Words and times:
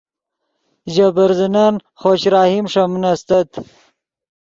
ژے 0.93 1.07
برزنن 1.15 1.75
خوش 1.99 2.21
رحیم 2.33 2.65
ݰے 2.71 2.83
من 2.91 3.03
استت 3.11 3.49